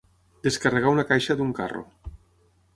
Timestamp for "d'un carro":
1.43-1.87